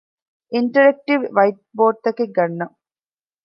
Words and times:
އިންޓަރެކްޓިވް 0.53 1.27
ވައިޓްބޯޑްތަކެއް 1.35 2.33
ގަންނަން 2.37 2.75